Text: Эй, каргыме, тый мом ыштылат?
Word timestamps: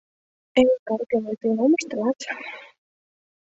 Эй, 0.59 0.71
каргыме, 0.87 1.33
тый 1.39 1.51
мом 1.57 1.71
ыштылат? 1.79 2.19